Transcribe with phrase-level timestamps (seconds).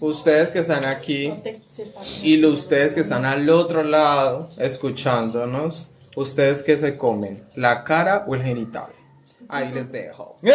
[0.00, 1.32] ustedes que están aquí
[2.22, 8.34] y ustedes que están al otro lado escuchándonos, ustedes que se comen, la cara o
[8.34, 8.90] el genital.
[9.48, 10.36] Ahí les dejo.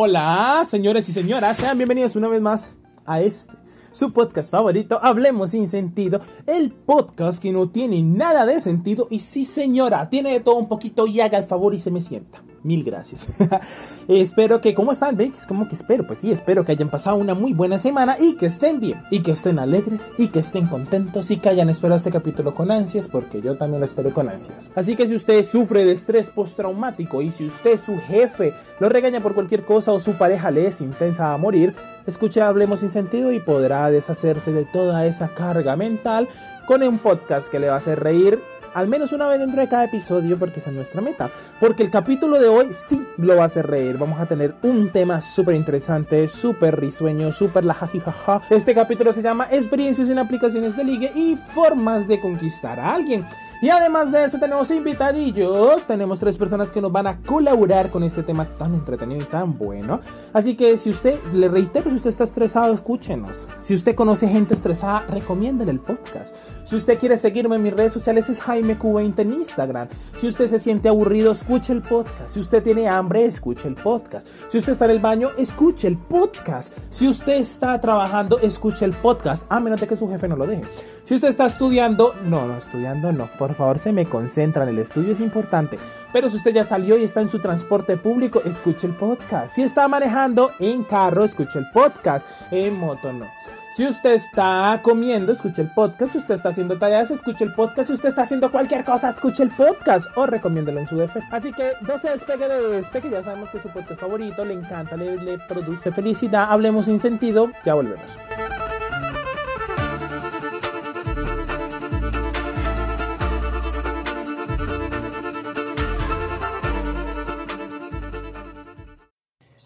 [0.00, 3.52] Hola, señores y señoras, sean bienvenidos una vez más a este,
[3.98, 9.18] su podcast favorito, Hablemos sin sentido, el podcast que no tiene nada de sentido y
[9.18, 12.40] sí señora, tiene de todo un poquito y haga el favor y se me sienta.
[12.62, 13.26] Mil gracias.
[14.08, 15.46] espero que, ¿cómo están, Bex?
[15.46, 16.06] ¿Cómo que espero?
[16.06, 19.20] Pues sí, espero que hayan pasado una muy buena semana y que estén bien, y
[19.20, 23.08] que estén alegres, y que estén contentos, y que hayan esperado este capítulo con ansias,
[23.08, 24.70] porque yo también lo espero con ansias.
[24.74, 29.20] Así que si usted sufre de estrés postraumático y si usted, su jefe, lo regaña
[29.20, 31.74] por cualquier cosa o su pareja le es intensa a morir,
[32.06, 36.28] escuche Hablemos sin sentido y podrá deshacerse de toda esa carga mental
[36.66, 38.40] con un podcast que le va a hacer reír
[38.74, 41.30] al menos una vez dentro de cada episodio porque esa es nuestra meta.
[41.60, 43.98] Porque el capítulo de hoy sí lo va a hacer reír.
[43.98, 48.42] Vamos a tener un tema súper interesante, súper risueño, súper la jajijaja.
[48.50, 53.24] Este capítulo se llama Experiencias en aplicaciones de ligue y formas de conquistar a alguien.
[53.60, 58.04] Y además de eso tenemos invitadillos, tenemos tres personas que nos van a colaborar con
[58.04, 60.00] este tema tan entretenido y tan bueno.
[60.32, 63.48] Así que si usted, le reitero, si usted está estresado, escúchenos.
[63.58, 66.36] Si usted conoce gente estresada, recomiéndele el podcast.
[66.64, 69.88] Si usted quiere seguirme en mis redes sociales es Jaime Q20 en Instagram.
[70.16, 72.30] Si usted se siente aburrido, escuche el podcast.
[72.30, 74.28] Si usted tiene hambre, escuche el podcast.
[74.50, 76.72] Si usted está en el baño, escuche el podcast.
[76.90, 79.50] Si usted está trabajando, escuche el podcast.
[79.50, 80.62] A menos de que su jefe no lo deje.
[81.08, 83.28] Si usted está estudiando, no, no, estudiando no.
[83.38, 84.68] Por favor, se me concentran.
[84.68, 85.78] El estudio es importante.
[86.12, 89.54] Pero si usted ya salió y está en su transporte público, escuche el podcast.
[89.54, 92.26] Si está manejando en carro, escuche el podcast.
[92.50, 93.24] En moto, no.
[93.72, 96.12] Si usted está comiendo, escuche el podcast.
[96.12, 97.88] Si usted está haciendo tareas, escuche el podcast.
[97.88, 101.34] Si usted está haciendo cualquier cosa, escuche el podcast o recomiéndelo en su defecto.
[101.34, 104.44] Así que no se despegue de este, que ya sabemos que es su podcast favorito,
[104.44, 106.48] le encanta, le, le produce felicidad.
[106.50, 108.18] Hablemos sin sentido, ya volvemos.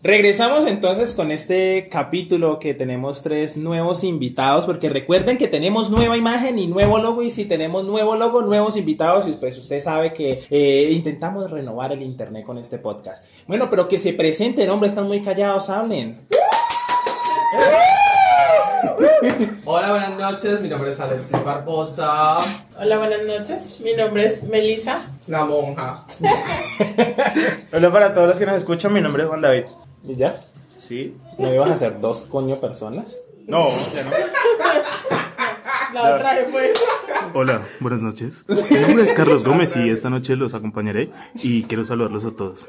[0.04, 6.16] Regresamos entonces con este capítulo que tenemos tres nuevos invitados, porque recuerden que tenemos nueva
[6.16, 10.12] imagen y nuevo logo, y si tenemos nuevo logo, nuevos invitados, y pues usted sabe
[10.12, 13.24] que eh, intentamos renovar el internet con este podcast.
[13.46, 16.26] Bueno, pero que se presenten, hombre, están muy callados, hablen.
[19.64, 20.60] Hola, buenas noches.
[20.62, 22.40] Mi nombre es Alexis Barbosa.
[22.76, 23.78] Hola, buenas noches.
[23.78, 25.00] Mi nombre es Melissa.
[25.28, 26.04] La monja.
[27.72, 29.64] Hola para todos los que nos escuchan, mi nombre es Juan David.
[30.04, 30.40] ¿Y ya?
[30.82, 31.16] Sí.
[31.38, 33.18] ¿No ibas a ser dos coño personas?
[33.46, 34.10] No, ya no.
[35.94, 36.72] La otra vez fue.
[37.34, 38.44] Hola, buenas noches.
[38.48, 42.68] Mi nombre es Carlos Gómez y esta noche los acompañaré y quiero saludarlos a todos.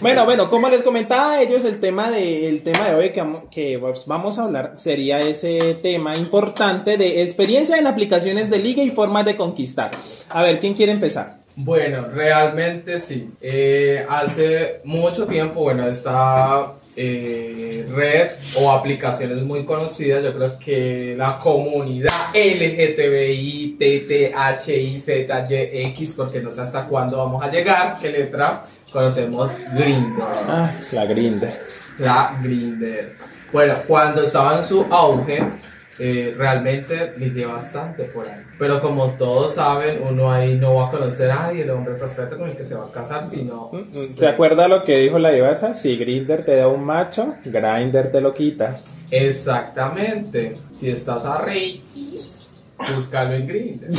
[0.00, 3.24] Bueno, bueno, como les comentaba a ellos, el tema de, el tema de hoy que,
[3.50, 3.76] que
[4.06, 9.24] vamos a hablar sería ese tema importante de experiencia en aplicaciones de liga y formas
[9.24, 9.90] de conquistar.
[10.28, 11.43] A ver, ¿quién quiere empezar?
[11.56, 13.30] Bueno, realmente sí.
[13.40, 21.14] Eh, hace mucho tiempo, bueno, esta eh, red o aplicaciones muy conocidas, yo creo que
[21.16, 28.64] la comunidad LGTBI, TTHI, ZYX, porque no sé hasta cuándo vamos a llegar, qué letra,
[28.92, 30.22] conocemos Grindr.
[30.48, 31.52] Ah, la grinda.
[31.98, 33.16] La Grindr.
[33.52, 35.40] Bueno, cuando estaba en su auge,
[35.98, 38.42] eh, realmente ligué bastante por ahí.
[38.58, 42.48] Pero como todos saben, uno ahí no va a conocer a el hombre perfecto con
[42.48, 43.70] el que se va a casar, sino...
[43.84, 45.74] ¿Se acuerda lo que dijo la divasa?
[45.74, 48.76] Si Grinder te da un macho, Grinder te lo quita.
[49.10, 50.58] Exactamente.
[50.74, 52.54] Si estás a Reikis,
[52.94, 53.88] búscalo en Grindr.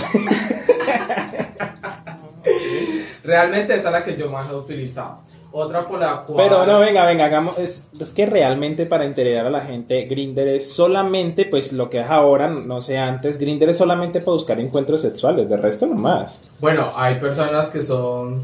[3.23, 5.23] Realmente esa es la que yo más he utilizado.
[5.57, 6.49] Otra por la cual...
[6.49, 7.57] Pero no, venga, venga, hagamos.
[7.57, 12.01] Es, es que realmente para integrar a la gente, Grinder es solamente, pues lo que
[12.01, 15.95] es ahora, no sé antes, Grinder es solamente para buscar encuentros sexuales, de resto no
[15.95, 16.41] más.
[16.59, 18.43] Bueno, hay personas que son,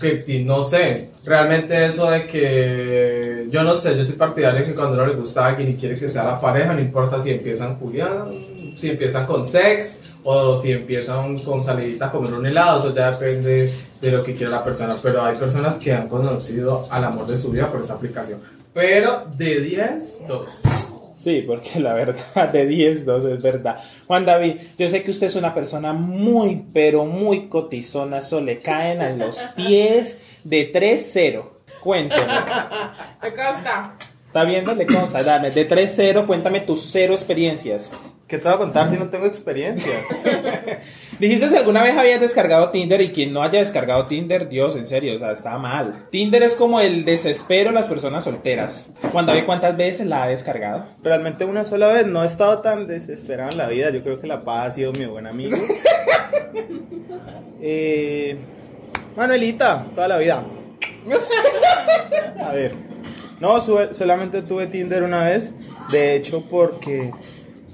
[0.00, 4.74] que no sé, realmente eso de que, yo no sé, yo soy partidario de que
[4.74, 7.32] cuando uno le gusta a alguien y quiere que sea la pareja, no importa si
[7.32, 8.32] empiezan julián,
[8.78, 13.10] si empiezan con sex o si empiezan con salidita a comer un helado, eso ya
[13.10, 13.70] depende
[14.00, 17.36] de lo que quiera la persona, pero hay personas que han conocido al amor de
[17.36, 18.40] su vida por esa aplicación.
[18.72, 20.50] Pero de 10, 2.
[21.16, 23.76] Sí, porque la verdad, de 10, 2 es verdad.
[24.06, 28.60] Juan David, yo sé que usted es una persona muy, pero muy cotizona, eso le
[28.60, 31.42] caen a los pies de 3-0.
[31.82, 32.22] Cuénteme.
[33.20, 33.94] Acá está.
[34.26, 34.74] ¿Está viendo?
[34.74, 35.50] Le consta, dame.
[35.50, 37.90] De 3-0, cuéntame tus cero experiencias.
[38.28, 39.94] ¿Qué te voy a contar si no tengo experiencia?
[41.18, 44.86] Dijiste si alguna vez habías descargado Tinder y quien no haya descargado Tinder, Dios, en
[44.86, 46.08] serio, o sea, está mal.
[46.10, 48.88] Tinder es como el desespero de las personas solteras.
[49.12, 50.84] Cuando ve cuántas veces la ha descargado.
[51.02, 53.90] Realmente una sola vez no he estado tan desesperado en la vida.
[53.90, 55.56] Yo creo que la paz ha sido mi buen amigo.
[57.62, 58.36] eh,
[59.16, 60.44] Manuelita, toda la vida.
[62.40, 62.72] A ver.
[63.40, 65.52] No, solamente tuve Tinder una vez.
[65.90, 67.10] De hecho, porque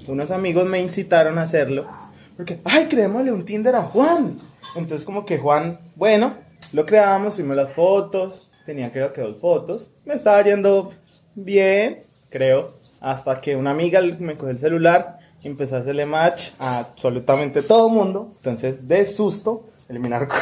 [0.07, 2.02] unos amigos me incitaron a hacerlo.
[2.35, 4.39] Porque, ay, creémosle un Tinder a Juan.
[4.75, 6.33] Entonces, como que Juan, bueno,
[6.71, 8.47] lo creamos, subimos las fotos.
[8.65, 9.89] Tenía creo que dos fotos.
[10.05, 10.91] Me estaba yendo
[11.35, 12.73] bien, creo.
[13.01, 17.61] Hasta que una amiga me cogió el celular y empezó a hacerle match a absolutamente
[17.61, 18.31] todo el mundo.
[18.37, 20.27] Entonces, de susto, eliminar.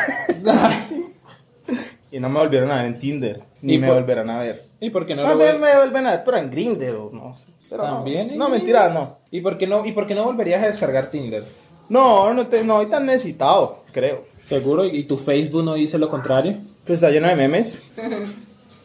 [2.11, 3.41] y no me volvieron a ver en Tinder.
[3.61, 4.65] Ni ¿Y me por- volverán a ver.
[4.79, 7.09] ¿Y por qué no lo También vol- me vuelven a ver, pero en Grindr o
[7.11, 7.47] no sé.
[7.69, 7.95] Pero no.
[7.97, 8.49] ¿También No, Grindr?
[8.51, 9.17] mentira, no.
[9.31, 11.43] ¿Y por qué no, y por qué no volverías a descargar Tinder?
[11.91, 14.23] No, no, te, no estoy tan necesitado, creo.
[14.47, 14.85] ¿Seguro?
[14.85, 16.57] ¿Y tu Facebook no dice lo contrario?
[16.85, 17.79] Pues está lleno de memes.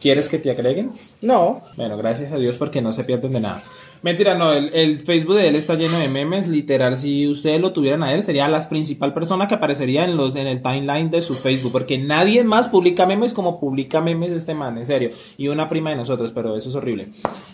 [0.01, 0.91] ¿Quieres que te agreguen?
[1.21, 1.61] No.
[1.77, 3.63] Bueno, gracias a Dios porque no se pierden de nada.
[4.01, 7.73] Mentira, no, el, el Facebook de él está lleno de memes, literal, si ustedes lo
[7.73, 11.21] tuvieran a él, sería la principal persona que aparecería en los en el timeline de
[11.21, 15.47] su Facebook, porque nadie más publica memes como publica memes este man, en serio, y
[15.47, 17.09] una prima de nosotros, pero eso es horrible.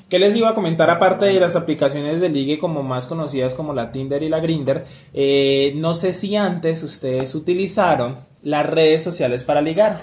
[0.09, 3.73] ¿Qué les iba a comentar aparte de las aplicaciones de ligue como más conocidas como
[3.73, 4.85] la Tinder y la Grinder?
[5.13, 9.99] Eh, no sé si antes ustedes utilizaron las redes sociales para ligar.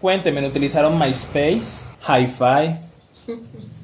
[0.00, 2.88] Cuéntenme, ¿utilizaron MySpace, Hi-Fi?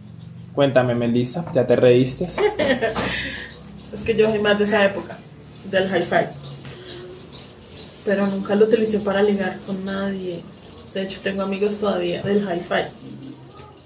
[0.55, 2.27] Cuéntame, Melissa, ¿ya te reíste?
[3.93, 5.17] Es que yo soy más de esa época,
[5.71, 6.27] del hi-fi.
[8.05, 10.41] Pero nunca lo utilicé para ligar con nadie.
[10.93, 12.83] De hecho, tengo amigos todavía del hi-fi.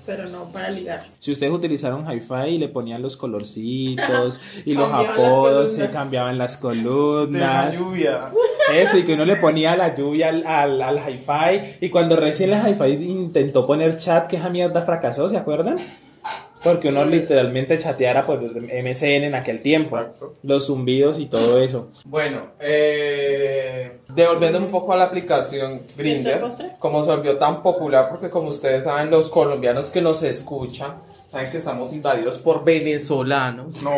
[0.06, 1.04] Pero no para ligar.
[1.20, 5.90] Si ustedes utilizaron Hi-Fi y le ponían los colorcitos y los apodos y columnas.
[5.92, 7.74] cambiaban las De la columnas.
[7.78, 8.30] lluvia.
[8.74, 11.76] Eso, y que uno le ponía la lluvia al, al, al Hi-Fi.
[11.84, 15.76] Y cuando recién el Hi-Fi intentó poner chat, que esa mierda fracasó, ¿se acuerdan?
[16.62, 19.96] Porque uno literalmente chateara por MSN en aquel tiempo.
[19.96, 20.34] Exacto.
[20.42, 21.88] Los zumbidos y todo eso.
[22.04, 28.08] Bueno, eh, devolviendo un poco a la aplicación ¿Este Grindr, como se volvió tan popular,
[28.10, 30.96] porque como ustedes saben, los colombianos que nos escuchan,
[31.28, 33.82] saben que estamos invadidos por venezolanos.
[33.82, 33.92] No.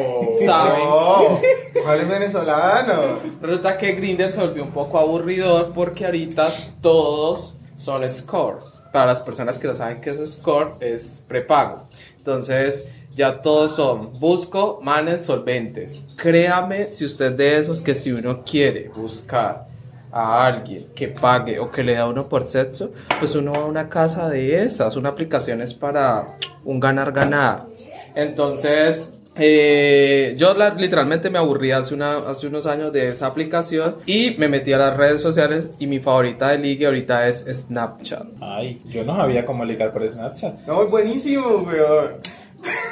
[0.45, 0.85] ¿Saben?
[0.85, 1.41] No.
[1.83, 3.03] ¿Cuál es venezolano?
[3.41, 6.49] Resulta que Grindr se volvió un poco aburridor porque ahorita
[6.83, 8.59] todos son score.
[8.93, 11.89] Para las personas que no saben qué es score, es prepago.
[12.19, 16.03] Entonces, ya todos son busco manes solventes.
[16.17, 19.67] Créame si usted es de esos que si uno quiere buscar
[20.13, 23.65] a alguien que pague o que le da uno por sexo, pues uno va a
[23.65, 24.97] una casa de esas.
[24.97, 27.67] Una aplicación es para un ganar-ganar.
[28.15, 33.97] Entonces, eh, yo la- literalmente me aburrí hace, una, hace unos años de esa aplicación
[34.07, 38.27] y me metí a las redes sociales y mi favorita de ligue ahorita es Snapchat.
[38.41, 40.67] Ay, yo no sabía cómo ligar por Snapchat.
[40.67, 42.21] No, buenísimo, weón.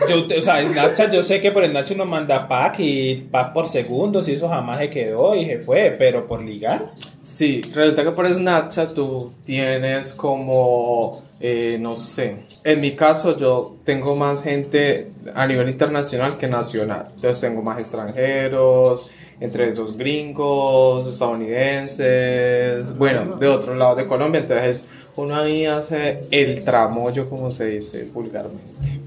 [0.09, 3.69] Yo, o sea, Snapchat, yo sé que por Snapchat uno manda pack y pack por
[3.69, 6.87] segundos y eso jamás se quedó y se fue, pero por ligar.
[7.21, 13.77] Sí, resulta que por Snapchat tú tienes como, eh, no sé, en mi caso yo
[13.85, 17.07] tengo más gente a nivel internacional que nacional.
[17.15, 19.09] Entonces tengo más extranjeros,
[19.41, 24.41] entre esos gringos, estadounidenses, bueno, de otro lado de Colombia.
[24.41, 29.01] Entonces uno ahí hace el tramoyo, como se dice vulgarmente.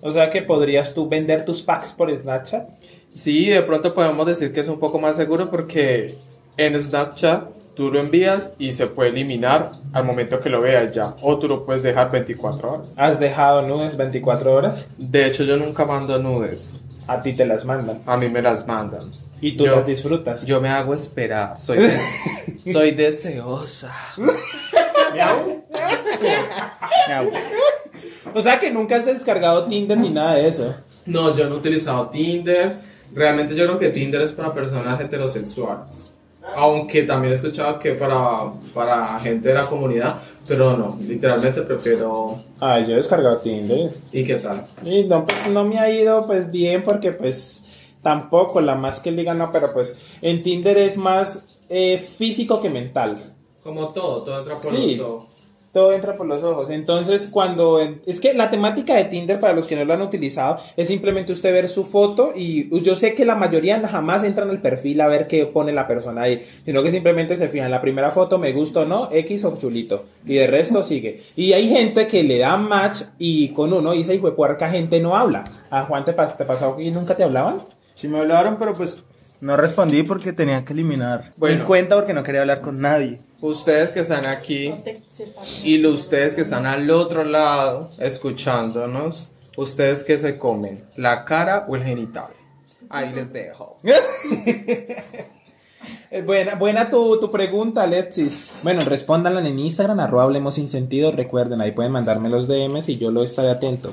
[0.00, 2.68] O sea que podrías tú vender tus packs por Snapchat.
[3.14, 6.16] Sí, de pronto podemos decir que es un poco más seguro porque
[6.56, 11.14] en Snapchat tú lo envías y se puede eliminar al momento que lo veas ya.
[11.22, 12.88] O tú lo puedes dejar 24 horas.
[12.96, 14.88] ¿Has dejado nudes 24 horas?
[14.98, 16.82] De hecho, yo nunca mando nudes.
[17.06, 18.00] A ti te las mandan.
[18.04, 19.12] A mí me las mandan.
[19.40, 20.44] Y tú Yo- las disfrutas.
[20.44, 21.60] Yo me hago esperar.
[21.60, 21.98] Soy, de-
[22.72, 23.92] soy deseosa.
[25.14, 25.62] Miau.
[27.06, 27.30] Miau.
[28.34, 30.74] O sea que nunca has descargado Tinder ni nada de eso.
[31.06, 32.76] No, yo no he utilizado Tinder.
[33.14, 36.12] Realmente yo creo que Tinder es para personas heterosexuales.
[36.54, 42.38] Aunque también he escuchado que para, para gente de la comunidad, pero no, literalmente prefiero...
[42.60, 43.92] Ay, yo he descargado Tinder.
[44.12, 44.64] ¿Y qué tal?
[44.84, 47.62] Y no, pues no me ha ido pues bien porque pues
[48.02, 52.70] tampoco, la más que liga no, pero pues en Tinder es más eh, físico que
[52.70, 53.34] mental.
[53.62, 55.00] Como todo, todo entra por Sí.
[55.78, 56.70] Todo entra por los ojos.
[56.70, 57.78] Entonces, cuando.
[58.04, 61.32] Es que la temática de Tinder, para los que no lo han utilizado, es simplemente
[61.32, 62.32] usted ver su foto.
[62.34, 65.86] Y yo sé que la mayoría jamás entran al perfil a ver qué pone la
[65.86, 66.44] persona ahí.
[66.64, 67.70] Sino que simplemente se fijan.
[67.70, 70.06] La primera foto, me gusta o no, X o chulito.
[70.26, 71.20] Y de resto sigue.
[71.36, 74.98] Y hay gente que le da match y con uno dice, hijo de puerca, gente
[74.98, 75.44] no habla.
[75.70, 77.58] A Juan, ¿te, pas- te pasó que nunca te hablaban?
[77.94, 79.04] Sí me hablaron, pero pues
[79.40, 81.58] No respondí porque tenía que eliminar Bueno.
[81.60, 83.20] mi cuenta porque no quería hablar con nadie.
[83.40, 84.74] Ustedes que están aquí
[85.62, 91.76] y ustedes que están al otro lado escuchándonos, ustedes que se comen, la cara o
[91.76, 92.30] el genital.
[92.90, 93.78] Ahí les dejo.
[96.10, 98.48] Eh, Buena, buena tu, tu pregunta, Alexis.
[98.62, 101.12] Bueno, respóndanla en Instagram, arroba hablemos sin sentido.
[101.12, 103.92] Recuerden, ahí pueden mandarme los DMs y yo lo estaré atento.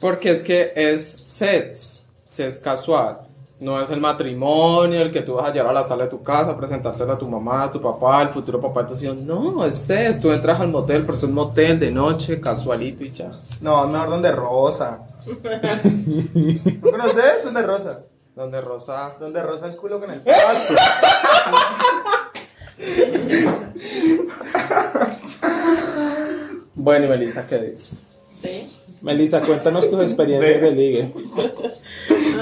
[0.00, 2.00] Porque es que es sets,
[2.36, 3.18] es casual.
[3.60, 6.22] No es el matrimonio, el que tú vas a llevar a la sala de tu
[6.22, 9.16] casa, a presentárselo a tu mamá, a tu papá, al futuro papá de tus hijos.
[9.16, 10.20] No, es sets.
[10.20, 13.30] Tú entras al motel, pero es un motel de noche, casualito y ya.
[13.60, 14.98] No, mejor donde Rosa.
[15.26, 17.44] ¿No conoces?
[17.44, 18.00] ¿Dónde Rosa?
[18.34, 19.14] Donde Rosa.
[19.20, 20.74] Donde Rosa el culo con el pasto.
[26.74, 27.92] Bueno, y Melissa, ¿qué dice?
[28.42, 28.70] ¿Sí?
[29.00, 31.12] Melissa, cuéntanos tus experiencias de ligue.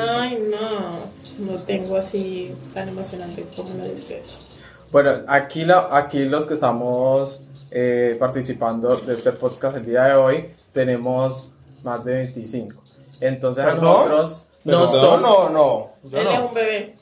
[0.01, 1.02] Ay, no.
[1.43, 4.39] No tengo así tan emocionante como lo de ustedes.
[4.93, 10.15] Bueno, aquí, la, aquí los que estamos eh, participando de este podcast el día de
[10.15, 11.49] hoy tenemos
[11.83, 12.81] más de 25.
[13.21, 14.47] Entonces a nosotros.
[14.65, 15.91] No, no, no.
[16.05, 16.47] Yo Él es no.
[16.47, 16.95] un bebé.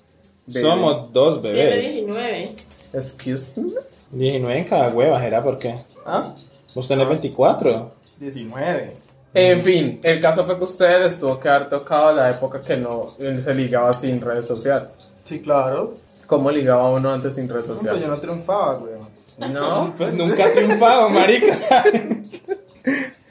[0.46, 0.60] Bebé.
[0.60, 1.90] Somos dos Tiene bebés.
[1.92, 2.54] 19.
[2.94, 3.72] Excuse me.
[4.12, 5.76] 19 en cada hueva, ¿era por qué?
[6.06, 6.34] ¿Ah?
[6.74, 7.92] Vos tenés 24.
[8.18, 8.92] 19.
[9.32, 12.76] En fin, el caso fue que ustedes les tuvo que haber tocado la época que
[12.76, 14.92] no se ligaba sin redes sociales.
[15.24, 15.94] Sí, claro.
[16.26, 18.08] ¿Cómo ligaba uno antes sin redes No, pues yo sociales?
[18.08, 19.52] no triunfaba, weón.
[19.52, 19.94] No.
[19.98, 21.56] Pues nunca ha triunfado, marica.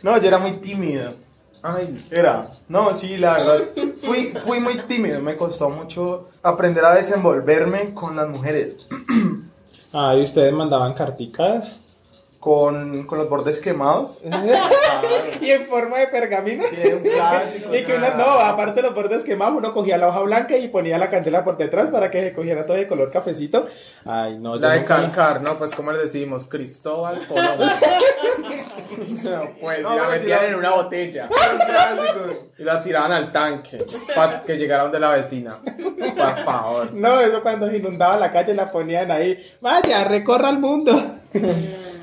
[0.02, 1.12] No, yo era muy tímido.
[1.62, 2.50] Ay, Era.
[2.70, 3.60] No, sí, la verdad.
[3.98, 5.22] Fui, fui muy tímido.
[5.22, 8.78] Me costó mucho aprender a desenvolverme con las mujeres.
[9.92, 11.78] Ah, ¿y ustedes mandaban carticas?
[12.40, 14.20] Con, con los bordes quemados.
[15.42, 16.64] y en forma de pergamino.
[16.70, 17.76] Sí, era un clásico.
[17.76, 20.70] Y que uno, no, aparte de los bordes quemados, uno cogía la hoja blanca y
[20.70, 23.68] ponía la candela por detrás para que se cogiera todo de color cafecito.
[24.06, 25.58] Ay, no, la de nunca- calcar, ¿no?
[25.58, 27.60] Pues como le decimos, Cristóbal Colón.
[29.24, 31.30] No, pues No, la sí metían la- en una botella.
[32.58, 33.78] Y la tiraban al tanque
[34.16, 35.58] para que llegaran de la vecina.
[36.18, 36.94] Por favor.
[36.94, 39.38] No, eso cuando se inundaba la calle la ponían ahí.
[39.62, 40.92] Vaya, recorra el mundo.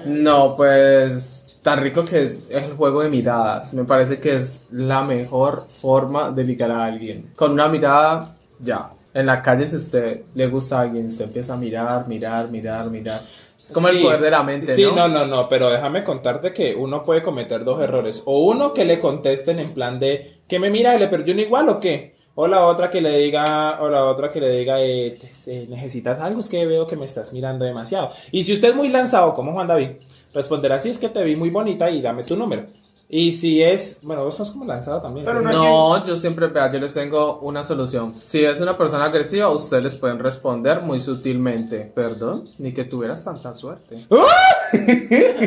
[0.04, 3.74] No, pues tan rico que es el juego de miradas.
[3.74, 7.32] Me parece que es la mejor forma de ligar a alguien.
[7.34, 8.90] Con una mirada, ya.
[9.12, 12.90] En la calle, si usted le gusta a alguien, usted empieza a mirar, mirar, mirar,
[12.90, 13.22] mirar.
[13.60, 14.94] Es como el Sí, poder de la mente, Sí, ¿no?
[14.94, 18.22] no, no, no, pero déjame contarte que uno puede cometer dos errores.
[18.26, 21.68] O uno que le contesten en plan de que me mira, le perdió un igual
[21.70, 22.14] o qué.
[22.38, 25.66] O la otra que le diga, o la otra que le diga, eh, te- eh,
[25.70, 28.10] necesitas algo, es que veo que me estás mirando demasiado.
[28.30, 29.92] Y si usted es muy lanzado, como Juan David,
[30.34, 32.66] responderá, sí, es que te vi muy bonita y dame tu número.
[33.08, 35.24] Y si es, bueno, vos sos como lanzado también.
[35.24, 35.44] Pero ¿sí?
[35.46, 35.52] no-
[35.98, 38.12] No, yo siempre, vea, yo les tengo una solución.
[38.18, 41.90] Si es una persona agresiva, ustedes les pueden responder muy sutilmente.
[41.94, 44.06] Perdón, ni que tuvieras tanta suerte.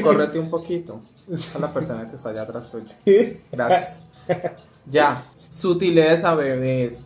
[0.01, 1.01] Córrete un poquito
[1.55, 2.85] a la persona que está allá atrás tuyo.
[3.51, 4.03] Gracias.
[4.89, 7.05] Ya, sutileza, bebés.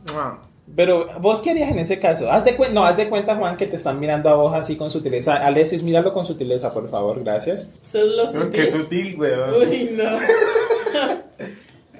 [0.75, 2.31] Pero vos qué harías en ese caso?
[2.31, 4.75] Haz de cuenta, no, haz de cuenta, Juan, que te están mirando a vos así
[4.77, 5.35] con sutileza.
[5.45, 7.67] Alexis, míralo con sutileza, por favor, gracias.
[7.83, 8.49] Eso es lo No, sutil.
[8.51, 9.53] Qué sutil, weón.
[9.55, 10.03] Uy, no.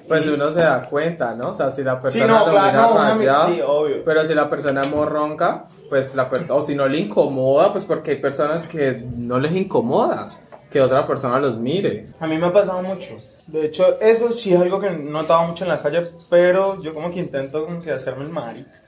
[0.06, 1.50] Pues uno se da cuenta, ¿no?
[1.50, 4.04] O sea, si la Sí, persona no, lo claro, mira no, rayado, sí, obvio.
[4.04, 7.86] pero si la persona es morronca, pues la persona, o si no le incomoda, pues
[7.86, 10.38] porque hay personas que no les incomoda
[10.70, 12.08] que otra persona los mire.
[12.20, 13.16] A mí me ha pasado mucho.
[13.46, 16.94] De hecho, eso sí es algo que he notado mucho en la calle, pero yo
[16.94, 18.80] como que intento como que hacerme el marica.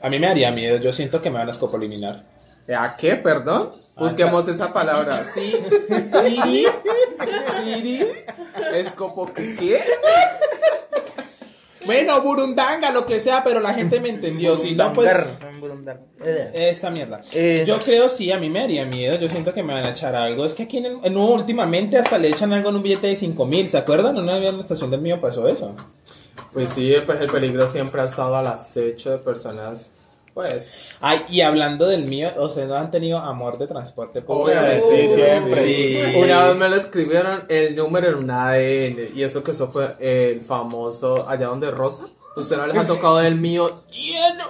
[0.00, 2.24] A mí me haría miedo, yo siento que me van a escopoliminar.
[2.76, 3.16] ¿A qué?
[3.16, 3.70] Perdón.
[3.96, 5.24] Busquemos esa palabra.
[5.32, 5.54] Sí,
[5.88, 6.66] Siri,
[7.62, 8.02] Siri,
[8.74, 9.82] escopo, ¿qué?
[11.86, 14.56] Bueno, burundanga, lo que sea, pero la gente me entendió.
[14.58, 15.14] Si no, pues.
[16.54, 17.20] Esa mierda.
[17.34, 17.64] Eh.
[17.66, 19.16] Yo creo sí, a mí me haría miedo.
[19.18, 20.44] Yo siento que me van a echar algo.
[20.44, 23.16] Es que aquí en, el- en- últimamente hasta le echan algo en un billete de
[23.16, 23.68] 5 mil.
[23.68, 24.16] ¿Se acuerdan?
[24.16, 25.74] Una vez en la estación del mío pasó eso.
[26.52, 29.90] Pues sí, pues el peligro siempre ha estado al acecho de personas,
[30.34, 30.90] pues...
[31.00, 34.44] Ay, y hablando del mío, o sea, ¿no han tenido amor de transporte público?
[34.50, 35.64] Obviamente, sí, siempre.
[35.64, 36.16] Sí.
[36.16, 39.96] Una vez me lo escribieron el número en un ADN y eso que eso fue
[40.00, 42.06] el famoso allá donde Rosa.
[42.36, 44.44] ¿Usted no les ha tocado el mío lleno?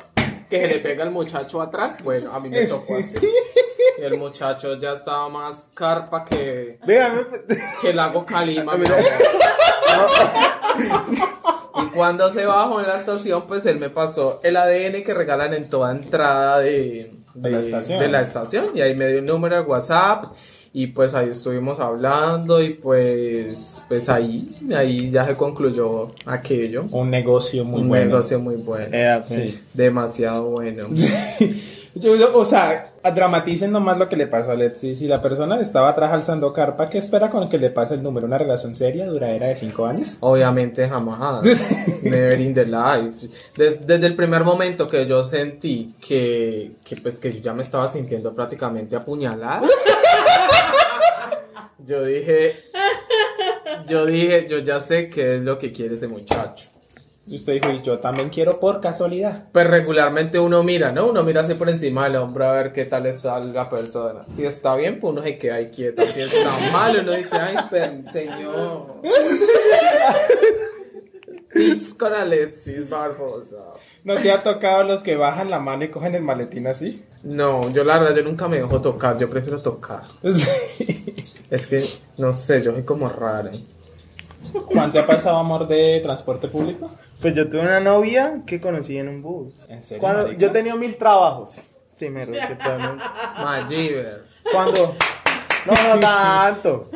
[0.48, 2.02] Que se le pega al muchacho atrás.
[2.02, 3.16] Bueno, a mí me tocó así.
[3.98, 7.22] El muchacho ya estaba más carpa que, Dígame.
[7.80, 8.74] que el lago Calima.
[11.76, 15.54] Y cuando se bajó en la estación, pues él me pasó el ADN que regalan
[15.54, 17.98] en toda entrada de, De la estación.
[17.98, 20.26] de la estación, y ahí me dio un número de WhatsApp
[20.76, 26.84] y pues ahí estuvimos hablando y pues pues ahí ahí ya se concluyó aquello.
[26.90, 28.04] Un negocio muy un bueno.
[28.06, 28.88] negocio muy bueno.
[28.92, 29.60] Eh, Sí.
[29.72, 30.88] Demasiado bueno.
[31.96, 34.96] Yo- o sea, dramaticen nomás lo que le pasó a Letzi.
[34.96, 38.26] Si la persona estaba atrás alzando carpa, ¿qué espera con que le pase el número?
[38.26, 40.16] ¿Una relación seria, duradera de 5 años?
[40.18, 41.44] Obviamente jamás.
[42.02, 43.28] Never in the life.
[43.56, 47.62] Des- desde el primer momento que yo sentí que, que, pues, que yo ya me
[47.62, 49.62] estaba sintiendo prácticamente apuñalada.
[51.84, 52.56] yo dije,
[53.86, 56.70] yo dije, yo ya sé qué es lo que quiere ese muchacho.
[57.26, 59.44] Y usted dijo, y yo también quiero por casualidad.
[59.50, 61.06] Pues regularmente uno mira, ¿no?
[61.06, 64.26] Uno mira así por encima del hombro a ver qué tal está la persona.
[64.34, 66.06] Si está bien, pues uno se queda ahí quieto.
[66.06, 67.56] Si está mal, uno dice, ay,
[68.12, 69.00] señor.
[71.54, 73.56] Tips con Alexis Barbosa.
[74.02, 77.02] ¿No te ha tocado los que bajan la mano y cogen el maletín así?
[77.24, 80.02] No, yo la verdad, yo nunca me dejo tocar, yo prefiero tocar.
[81.50, 81.84] Es que,
[82.16, 83.52] no sé, yo soy como rara.
[84.66, 86.90] ¿Cuánto ha pasado amor de transporte público?
[87.20, 89.52] Pues yo tuve una novia que conocí en un bus.
[89.68, 90.40] ¿En serio, Cuando marica?
[90.40, 91.60] yo tenía mil trabajos.
[91.98, 92.58] Primero que.
[93.42, 94.24] Majiver.
[94.50, 94.96] Cuando.
[95.66, 96.90] No, no tanto.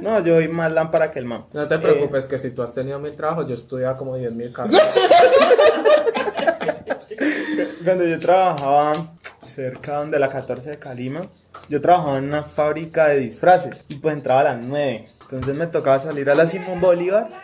[0.00, 1.46] No, yo soy más lámpara que el man.
[1.52, 4.52] No te preocupes, que si tú has tenido mil trabajos, yo estudiaba como 10 mil
[4.52, 4.74] carros.
[7.84, 8.92] Cuando yo trabajaba
[9.52, 11.26] cerca donde la 14 de Calima,
[11.68, 15.08] yo trabajaba en una fábrica de disfraces y pues entraba a las 9.
[15.22, 17.28] Entonces me tocaba salir a la Simón Bolívar.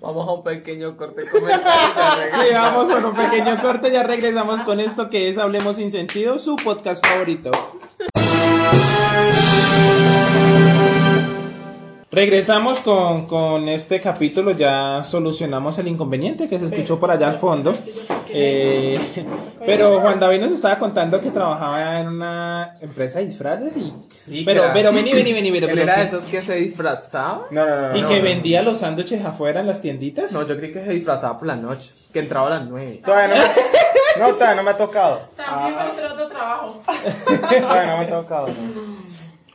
[0.00, 1.62] Vamos a un pequeño corte comercial.
[2.32, 6.38] Sí, vamos con un pequeño corte, ya regresamos con esto que es Hablemos sin sentido,
[6.38, 7.50] su podcast favorito.
[12.18, 17.36] Regresamos con, con este capítulo, ya solucionamos el inconveniente que se escuchó por allá al
[17.38, 17.72] fondo.
[18.30, 18.98] Eh,
[19.64, 23.94] pero Juan David nos estaba contando que trabajaba en una empresa de disfraces y...
[24.16, 26.56] Sí, pero, era- pero vení, vení, vení, pero, ¿Él pero era de esos que se
[26.56, 27.42] disfrazaba?
[27.52, 27.96] No, no, no.
[27.96, 28.22] y no, que no.
[28.24, 30.32] vendía los sándwiches afuera en las tienditas.
[30.32, 32.08] No, yo creí que se disfrazaba por las noches.
[32.12, 33.00] Que entraba a las 9.
[33.04, 35.20] Todavía no, me- no, todavía no me ha tocado.
[35.36, 36.82] También va a ser otro trabajo.
[37.60, 38.48] Todavía no me ha tocado.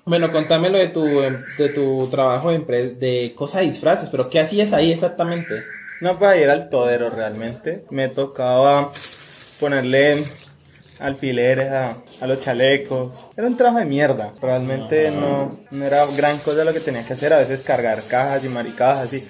[0.06, 0.10] No.
[0.10, 4.30] Bueno, contame lo de tu, em, de tu trabajo de, de cosa de disfraces, pero
[4.30, 5.64] ¿qué hacías ahí exactamente?
[6.02, 7.86] No, para ir al todero realmente.
[7.90, 8.92] Me tocaba
[9.60, 10.24] ponerle
[11.00, 13.30] alfileres a, a los chalecos.
[13.38, 14.34] Era un trabajo de mierda.
[14.42, 17.34] Realmente no, no era gran cosa lo que tenía que hacer.
[17.34, 19.26] A veces cargar cajas y maricadas así.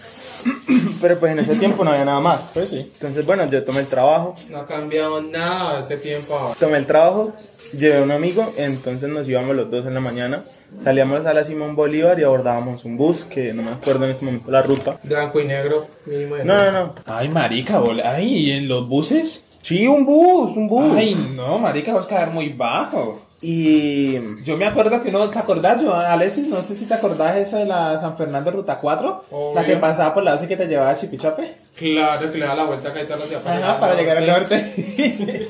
[1.01, 2.51] Pero pues en ese tiempo no había nada más.
[2.53, 2.91] Pues sí.
[2.93, 4.35] Entonces, bueno, yo tomé el trabajo.
[4.49, 6.55] No ha cambiado nada ese tiempo.
[6.59, 7.33] Tomé el trabajo,
[7.77, 10.43] llevé a un amigo, entonces nos íbamos los dos en la mañana.
[10.83, 14.25] Salíamos a la Simón Bolívar y abordábamos un bus, que no me acuerdo en ese
[14.25, 14.97] momento la ruta.
[15.03, 16.95] Blanco y negro, mínimo de No, no, no.
[17.05, 19.45] Ay, marica, bol- ay, ¿y en los buses?
[19.61, 20.93] Sí, un bus, un bus.
[20.95, 23.21] Ay, no, marica, vas a quedar muy bajo.
[23.41, 26.47] Y Yo me acuerdo que no, ¿te acordás, yo, Alexis?
[26.47, 29.55] No sé si te acordás esa de la San Fernando Ruta 4, Obvio.
[29.55, 31.53] la que pasaba por la y que te llevaba a Chipichape.
[31.75, 35.49] Claro, que le da la vuelta y te lo hacía Ajá, para llegar al norte.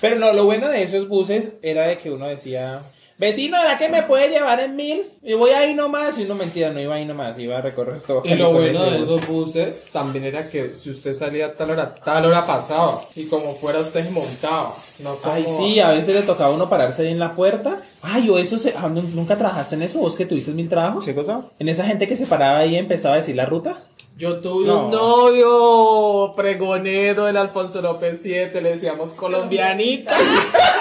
[0.00, 2.80] Pero no, lo bueno de esos buses era de que uno decía,
[3.18, 5.04] vecino, ¿verdad que me puede llevar en mil?
[5.22, 6.18] Y voy ahí nomás.
[6.18, 8.22] Y no, mentira, no iba ahí nomás, iba a recorrer todo.
[8.24, 11.94] Y lo bueno de esos buses también era que si usted salía a tal hora,
[11.94, 13.00] tal hora pasaba.
[13.16, 14.74] Y como fuera usted se montaba.
[15.00, 15.32] No como...
[15.34, 17.78] Ay, sí, a veces le tocaba a uno pararse ahí en la puerta.
[18.02, 18.70] Ay, o eso, se...
[18.76, 19.98] ah, ¿nun- ¿nunca trabajaste en eso?
[20.00, 21.04] ¿Vos que tuviste mil trabajos?
[21.04, 21.42] ¿Qué cosa?
[21.58, 23.78] En esa gente que se paraba ahí y empezaba a decir la ruta.
[24.16, 24.84] Yo tuve No.
[24.84, 30.14] un novio pregonero del Alfonso López 7, le decíamos colombianita.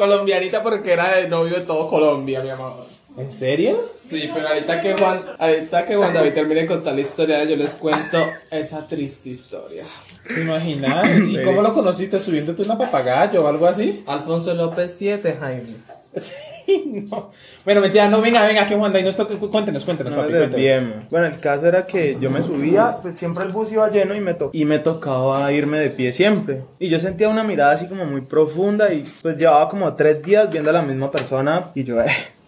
[0.00, 2.86] colombianita porque era el novio de todo Colombia, mi amor.
[3.18, 3.76] ¿En serio?
[3.92, 7.54] Sí, pero ahorita que Juan, ahorita que Juan David termine de contar la historia, yo
[7.54, 8.16] les cuento
[8.50, 9.84] esa triste historia.
[10.26, 11.06] ¿Te imaginas?
[11.28, 12.18] ¿Y cómo lo conociste?
[12.18, 14.02] ¿Subiéndote una papagayo o algo así?
[14.06, 15.74] Alfonso López 7, Jaime.
[17.10, 17.30] no.
[17.64, 19.34] Bueno, mentira, no, venga, venga, que Juan David nos toque.
[19.36, 20.32] Cuéntenos, cuéntenos, No papi.
[20.32, 21.10] cuéntenos.
[21.10, 24.20] Bueno, el caso era que yo me subía, pues siempre el bus iba lleno y
[24.20, 26.62] me, to- y me tocaba irme de pie siempre.
[26.78, 30.50] Y yo sentía una mirada así como muy profunda y pues llevaba como tres días
[30.50, 32.06] viendo a la misma persona y yo, eh,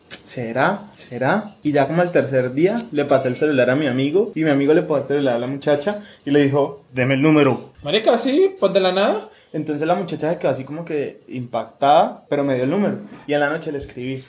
[0.09, 0.91] ¿será?
[0.95, 1.55] ¿Será?
[1.63, 4.51] Y ya como el tercer día le pasé el celular a mi amigo y mi
[4.51, 7.71] amigo le pasó el celular a la muchacha y le dijo, deme el número.
[7.83, 9.29] Marica, sí, pues de la nada.
[9.53, 13.35] Entonces la muchacha se quedó así como que impactada, pero me dio el número y
[13.35, 14.23] en la noche le escribí.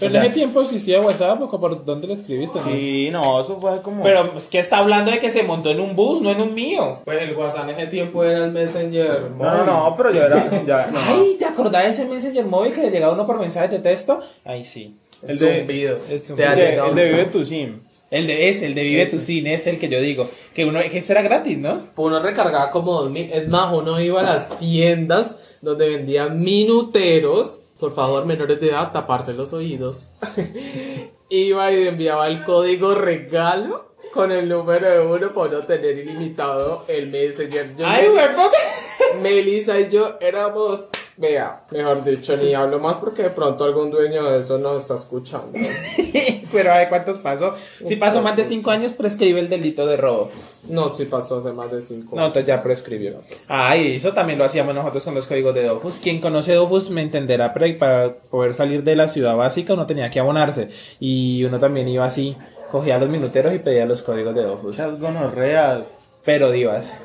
[0.00, 2.58] Pero pues en ese tiempo existía WhatsApp, ¿o ¿por dónde lo escribiste?
[2.58, 2.64] no?
[2.66, 4.02] Sí, no, eso fue como...
[4.02, 6.52] Pero es que está hablando de que se montó en un bus, no en un
[6.52, 6.98] mío.
[7.04, 9.30] Pues el WhatsApp en ese tiempo era el Messenger.
[9.38, 10.64] No, no, no, pero yo era...
[10.66, 10.98] Ya, no.
[11.00, 13.78] Ay, ¿te acordás de ese Messenger móvil que le llegaba a uno por mensaje de
[13.78, 14.18] texto?
[14.44, 14.96] Ay, sí.
[15.26, 15.98] El zumbido.
[16.10, 16.48] El Te zumbido.
[16.48, 17.78] ha El de, llegado el de un- Vive tu Sim.
[18.10, 20.28] El de ese, el de Vive tu Cine, es el que yo digo.
[20.54, 21.82] Que uno, que este era gratis, ¿no?
[21.96, 23.32] Uno recargaba como dos mil.
[23.32, 27.62] Es más, uno iba a las tiendas donde vendían minuteros.
[27.80, 30.04] Por favor, menores de edad, taparse los oídos.
[31.28, 36.84] iba y enviaba el código regalo con el número de uno para no tener ilimitado
[36.86, 37.76] el Messenger.
[37.76, 39.20] Yo Ay, me-.
[39.22, 44.30] Melissa y yo éramos, vea, mejor dicho, ni hablo más porque de pronto algún dueño
[44.30, 45.58] de eso nos está escuchando.
[46.54, 47.54] Pero a ver cuántos pasó.
[47.86, 50.30] Si pasó más de 5 años, prescribe el delito de robo.
[50.68, 53.20] No, sí pasó hace más de cinco No, entonces ya prescribió.
[53.48, 55.98] Ay, eso también lo hacíamos nosotros con los códigos de Dofus.
[55.98, 60.10] Quien conoce Dofus me entenderá, pero para poder salir de la ciudad básica uno tenía
[60.10, 60.70] que abonarse.
[61.00, 62.36] Y uno también iba así,
[62.70, 64.78] cogía los minuteros y pedía los códigos de Dofus.
[64.78, 65.82] Muchas gonorreas.
[66.24, 66.96] Pero divas.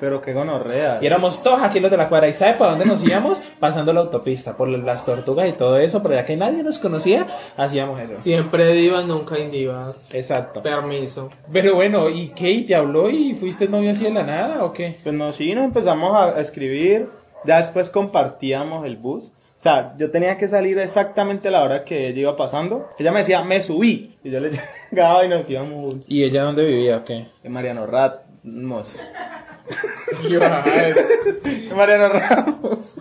[0.00, 1.02] Pero qué gonorreas.
[1.02, 2.28] Y éramos todos aquí los de la cuadra.
[2.28, 3.42] ¿Y sabe para dónde nos íbamos?
[3.60, 6.02] Pasando la autopista, por las tortugas y todo eso.
[6.02, 8.18] Pero ya que nadie nos conocía, hacíamos eso.
[8.18, 10.12] Siempre divas, nunca indivas.
[10.14, 10.62] Exacto.
[10.62, 11.30] Permiso.
[11.52, 12.50] Pero bueno, ¿y qué?
[12.50, 14.98] ¿Y te habló y fuiste novio así de la nada o qué?
[15.02, 17.08] Pues no, sí, nos empezamos a, escribir.
[17.44, 19.32] Ya después compartíamos el bus.
[19.58, 22.88] O sea, yo tenía que salir exactamente a la hora que ella iba pasando.
[22.96, 24.14] Ella me decía, me subí.
[24.22, 24.50] Y yo le
[24.90, 27.26] llegaba y nos íbamos ¿Y ella dónde vivía o qué?
[27.42, 27.86] en Mariano.
[27.92, 28.10] Ay,
[28.44, 28.68] En
[31.74, 32.96] Mariano Ramos.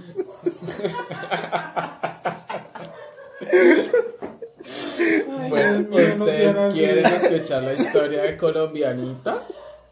[5.50, 9.44] bueno, ¿ustedes quieren escuchar la historia de colombianita?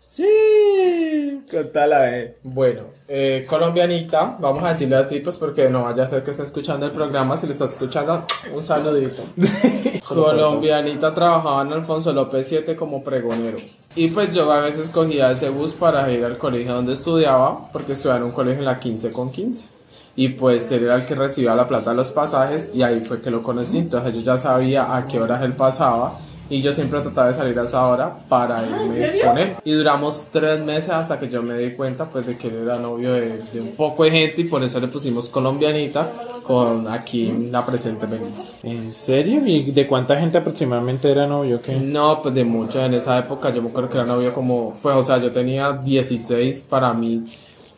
[0.09, 1.43] Sí.
[1.51, 2.37] Contala, eh.
[2.41, 6.43] Bueno, eh, colombianita, vamos a decirle así, pues porque no vaya a ser que esté
[6.43, 7.37] escuchando el programa.
[7.37, 9.23] Si lo está escuchando, un saludito.
[10.07, 13.57] colombianita trabajaba en Alfonso López 7 como pregonero.
[13.95, 17.93] Y pues yo a veces cogía ese bus para ir al colegio donde estudiaba, porque
[17.93, 19.69] estudiaba en un colegio en la 15 con 15.
[20.17, 23.21] Y pues él era el que recibía la plata de los pasajes y ahí fue
[23.21, 23.77] que lo conocí.
[23.77, 26.17] Entonces yo ya sabía a qué horas él pasaba
[26.49, 29.55] y yo siempre trataba de salir a esa hora para irme con él.
[29.63, 32.77] Y duramos tres meses hasta que yo me di cuenta pues de que él era
[32.77, 36.11] novio de, de un poco de gente y por eso le pusimos colombianita
[36.43, 38.43] con aquí la presente Melissa.
[38.63, 39.41] ¿En serio?
[39.45, 41.59] ¿Y de cuánta gente aproximadamente era novio?
[41.61, 41.75] ¿Qué?
[41.75, 44.95] No, pues de mucho en esa época yo me acuerdo que era novio como, pues
[44.95, 47.25] o sea, yo tenía 16, para mí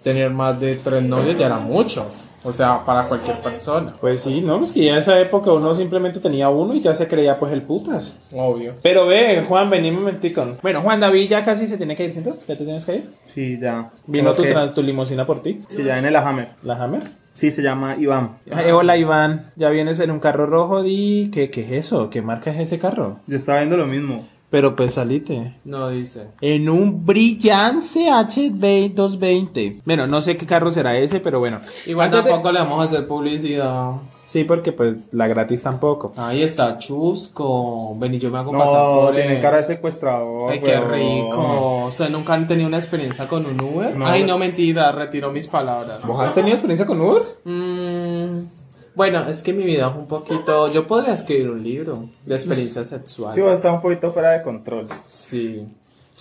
[0.01, 2.05] tener más de tres novios ya era mucho.
[2.47, 3.93] O sea, para cualquier persona.
[3.99, 6.93] Pues sí, no, pues que ya en esa época uno simplemente tenía uno y ya
[6.93, 8.15] se creía pues el putas.
[8.33, 8.73] Obvio.
[8.81, 10.45] Pero ve, Juan, vení un momentico.
[10.61, 12.35] Bueno, Juan David ya casi se tiene que ir, ¿cierto?
[12.47, 13.09] ¿Ya te tienes que ir?
[13.25, 13.89] Sí, ya.
[14.05, 16.49] Vino tu, que- tu limusina por ti, Sí, ya en el Hammer.
[16.63, 17.01] la Hammer.
[17.33, 18.37] Sí, se llama Iván.
[18.51, 21.29] Ay, hola Iván, ya vienes en un carro rojo, di...
[21.31, 22.09] ¿Qué, ¿Qué es eso?
[22.09, 23.17] ¿Qué marca es ese carro?
[23.27, 24.27] Yo estaba viendo lo mismo.
[24.49, 25.55] Pero pues salite.
[25.65, 26.27] No dice.
[26.41, 29.81] En un brillante CH220.
[29.85, 31.59] Bueno, no sé qué carro será ese, pero bueno.
[31.85, 33.91] Igual Antes de- tampoco le vamos a hacer publicidad.
[34.23, 36.11] Sí, porque pues la gratis tampoco.
[36.17, 37.97] Ahí está Chusco.
[37.97, 38.59] Ven y yo me hago No,
[39.05, 40.51] por tiene cara de secuestrador.
[40.51, 41.85] Ay, qué rico.
[41.85, 43.95] O sea, nunca han tenido una experiencia con un Uber.
[43.95, 44.05] No.
[44.05, 45.99] Ay, no, mentira, retiro mis palabras.
[46.05, 47.23] ¿Vos has tenido experiencia con Uber?
[47.45, 48.43] Mm,
[48.97, 50.69] bueno, es que mi vida es un poquito.
[50.71, 53.41] Yo podría escribir un libro de experiencias Sí, sexuales.
[53.43, 54.87] vos está un poquito fuera de control.
[55.05, 55.65] Sí.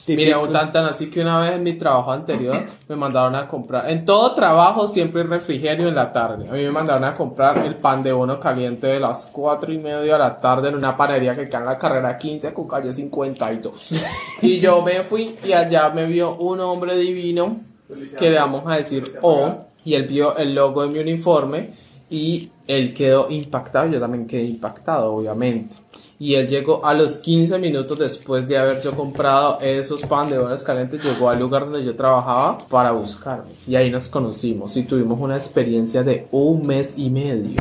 [0.09, 3.49] Mira, un tan tan así que una vez en mi trabajo anterior me mandaron a
[3.49, 3.91] comprar.
[3.91, 6.47] En todo trabajo siempre hay refrigerio en la tarde.
[6.49, 9.79] A mí me mandaron a comprar el pan de bono caliente de las 4 y
[9.79, 12.93] media de la tarde en una panadería que queda en la carrera 15 con calle
[12.93, 13.91] 52.
[14.43, 17.57] Y yo me fui y allá me vio un hombre divino
[18.19, 19.65] que le vamos a decir O.
[19.83, 21.71] Y él vio el logo de mi uniforme
[22.11, 23.89] y él quedó impactado.
[23.91, 25.77] Yo también quedé impactado, obviamente.
[26.19, 30.39] Y él llegó a los 15 minutos después de haber yo comprado esos pan de
[30.39, 33.51] bonos calientes, llegó al lugar donde yo trabajaba para buscarme.
[33.67, 37.61] Y ahí nos conocimos y tuvimos una experiencia de un mes y medio.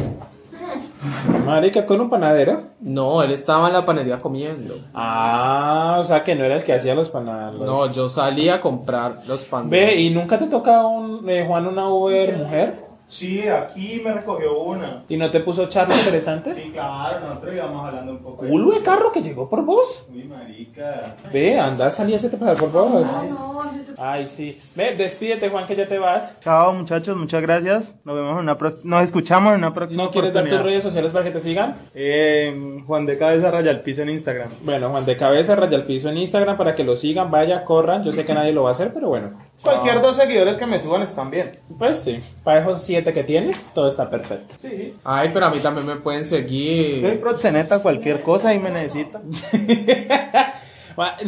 [1.45, 2.63] Marica, con un panadero.
[2.79, 4.75] No, él estaba en la panadería comiendo.
[4.93, 7.65] Ah, o sea que no era el que hacía los panaderos.
[7.65, 9.95] No, yo salí a comprar los pan de Ve.
[10.01, 12.84] ¿y nunca te toca un, eh, Juan una Uber mujer?
[13.07, 15.03] Sí, aquí me recogió una.
[15.07, 16.53] ¿Y no te puso charla interesante?
[16.55, 18.47] Sí, claro, nosotros íbamos hablando un poco.
[18.47, 20.05] ¿Culo de carro que llegó por vos?
[20.13, 21.15] Uy, marica.
[21.31, 23.03] Ve, anda, salí a hacerte pasar, por favor.
[23.97, 24.59] Ay, sí.
[24.75, 26.39] Ve, despídete, Juan, que ya te vas.
[26.41, 27.95] Chao, muchachos, muchas gracias.
[28.03, 31.11] Nos vemos en una Nos escuchamos en una próxima ¿No quieres dar tus redes sociales
[31.11, 31.75] para que te sigan?
[31.93, 34.49] Eh, Juan de Cabeza Raya al Piso en Instagram.
[34.63, 38.03] Bueno, Juan de Cabeza, raya al piso en Instagram para que lo sigan, vaya, corran.
[38.03, 39.31] Yo sé que nadie lo va a hacer, pero bueno.
[39.61, 41.57] Cualquier dos seguidores que me suban están bien.
[41.79, 44.53] Pues sí, para esos siete que tiene, todo está perfecto.
[44.61, 44.95] Sí.
[45.03, 47.19] Ay, pero a mí también me pueden Soy seguir.
[47.19, 49.21] proxeneta, cualquier cosa y me necesita.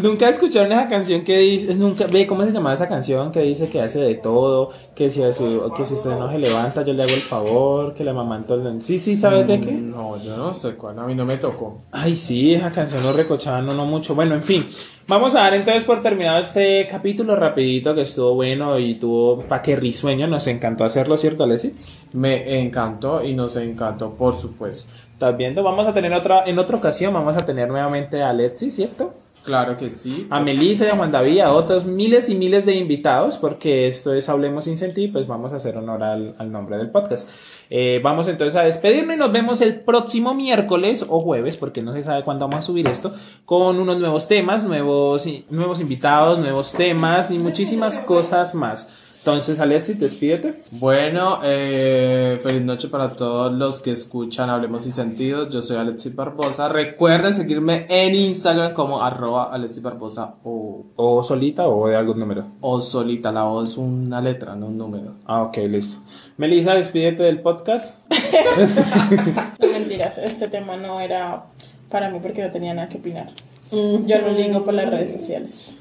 [0.01, 3.69] Nunca escucharon esa canción que dice, nunca, ve cómo se llama esa canción que dice
[3.69, 6.93] que hace de todo, que si, a su- que si usted no se levanta yo
[6.93, 8.81] le hago el favor, que la mamanto el...
[8.81, 9.71] Sí, sí, ¿sabes de qué?
[9.73, 11.79] No, yo no sé cuál, a mí no me tocó.
[11.91, 14.15] Ay, sí, esa canción lo recochaban no, no mucho.
[14.15, 14.65] Bueno, en fin,
[15.07, 19.61] vamos a dar entonces por terminado este capítulo rapidito que estuvo bueno y tuvo pa'
[19.61, 21.99] que risueño, nos encantó hacerlo, ¿cierto, Alexis?
[22.13, 24.93] Me encantó y nos encantó, por supuesto.
[25.11, 25.61] ¿Estás viendo?
[25.63, 29.13] Vamos a tener otra, en otra ocasión vamos a tener nuevamente a Alexis, ¿cierto?
[29.47, 30.27] Claro que sí.
[30.29, 34.13] a Melissa y a Juan David, a otros miles y miles de invitados, porque esto
[34.13, 37.29] es Hablemos sin sentir, pues vamos a hacer honor al, al nombre del podcast.
[37.69, 41.93] Eh, vamos entonces a despedirnos y nos vemos el próximo miércoles o jueves, porque no
[41.93, 46.73] se sabe cuándo vamos a subir esto, con unos nuevos temas, nuevos, nuevos invitados, nuevos
[46.73, 49.06] temas y muchísimas cosas más.
[49.27, 50.53] Entonces, Alexis, despídete.
[50.71, 55.49] Bueno, eh, feliz noche para todos los que escuchan Hablemos y Sentidos.
[55.49, 56.69] Yo soy Alexis Barbosa.
[56.69, 62.45] Recuerden seguirme en Instagram como arroba Alexis Barbosa o, O solita o de algún número.
[62.61, 63.33] o solita.
[63.33, 65.15] La O es una letra, no un número.
[65.25, 65.97] Ah, ok, listo.
[66.37, 67.97] Melissa, despídete del podcast.
[69.59, 71.47] No mentiras, este tema no era
[71.89, 73.27] para mí porque no tenía nada que opinar.
[73.71, 75.73] Yo no ligo por las redes sociales.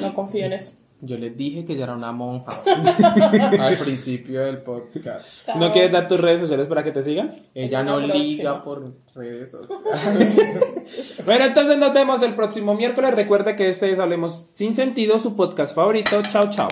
[0.00, 0.72] No confío en eso.
[1.00, 2.52] Yo les dije que yo era una monja
[3.60, 5.48] al principio del podcast.
[5.56, 7.34] ¿No quieres dar tus redes sociales para que te sigan?
[7.54, 10.34] Ella no liga por redes sociales.
[11.24, 13.14] Bueno, entonces nos vemos el próximo miércoles.
[13.14, 16.20] Recuerda que este es Hablemos Sin Sentido, su podcast favorito.
[16.30, 16.68] Chao, chao.